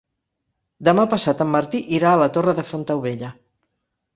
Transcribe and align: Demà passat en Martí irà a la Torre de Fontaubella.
Demà 0.87 1.03
passat 1.11 1.43
en 1.45 1.51
Martí 1.57 1.81
irà 1.99 2.15
a 2.15 2.21
la 2.23 2.31
Torre 2.39 2.57
de 2.61 2.67
Fontaubella. 2.71 3.31